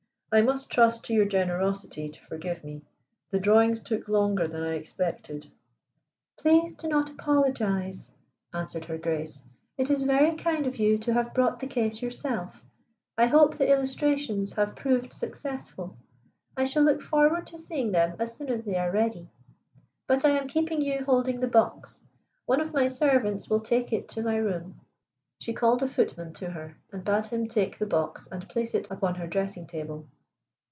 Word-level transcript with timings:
I 0.33 0.39
must 0.39 0.69
trust 0.69 1.03
to 1.03 1.13
your 1.13 1.25
generosity 1.25 2.07
to 2.07 2.23
forgive 2.25 2.63
me. 2.63 2.83
The 3.31 3.37
drawings 3.37 3.81
took 3.81 4.07
longer 4.07 4.47
than 4.47 4.63
I 4.63 4.75
expected." 4.75 5.51
"Please 6.39 6.73
do 6.73 6.87
not 6.87 7.09
apologize," 7.09 8.09
answered 8.53 8.85
Her 8.85 8.97
Grace. 8.97 9.43
"It 9.77 9.89
is 9.89 10.03
very 10.03 10.35
kind 10.35 10.67
of 10.67 10.77
you 10.77 10.97
to 10.99 11.11
have 11.11 11.33
brought 11.33 11.59
the 11.59 11.67
case 11.67 12.01
yourself. 12.01 12.63
I 13.17 13.25
hope 13.25 13.57
the 13.57 13.69
illustrations 13.69 14.53
have 14.53 14.73
proved 14.73 15.11
successful. 15.11 15.97
I 16.55 16.63
shall 16.63 16.83
look 16.83 17.01
forward 17.01 17.45
to 17.47 17.57
seeing 17.57 17.91
them 17.91 18.15
as 18.17 18.33
soon 18.33 18.47
as 18.49 18.63
they 18.63 18.77
are 18.77 18.89
ready. 18.89 19.27
But 20.07 20.23
I 20.23 20.29
am 20.29 20.47
keeping 20.47 20.79
you 20.81 21.03
holding 21.03 21.41
the 21.41 21.47
box. 21.49 22.03
One 22.45 22.61
of 22.61 22.71
my 22.71 22.87
servants 22.87 23.49
will 23.49 23.59
take 23.59 23.91
it 23.91 24.07
to 24.07 24.23
my 24.23 24.37
room." 24.37 24.79
She 25.39 25.51
called 25.51 25.83
a 25.83 25.89
footman 25.89 26.31
to 26.35 26.51
her, 26.51 26.77
and 26.89 27.03
bade 27.03 27.25
him 27.27 27.49
take 27.49 27.77
the 27.77 27.85
box 27.85 28.29
and 28.31 28.47
place 28.47 28.73
it 28.73 28.89
upon 28.89 29.15
her 29.15 29.27
dressing 29.27 29.67
table. 29.67 30.07